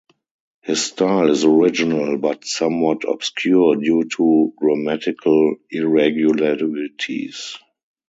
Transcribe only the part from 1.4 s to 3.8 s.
original, but somewhat obscure